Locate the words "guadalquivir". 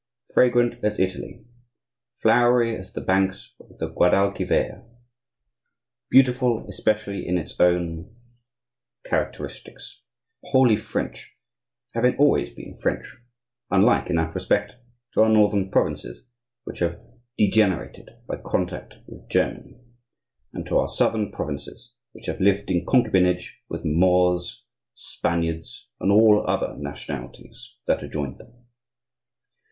3.87-4.83